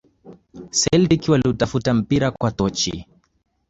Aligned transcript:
celtic 0.71 1.29
waliutafuta 1.29 1.93
mpira 1.93 2.31
kwa 2.31 2.51
tochi 2.51 3.05